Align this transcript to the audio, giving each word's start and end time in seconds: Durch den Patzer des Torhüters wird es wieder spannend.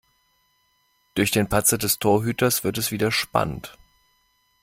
Durch 1.13 1.29
den 1.29 1.47
Patzer 1.47 1.77
des 1.77 1.99
Torhüters 1.99 2.63
wird 2.63 2.79
es 2.79 2.89
wieder 2.89 3.11
spannend. 3.11 3.77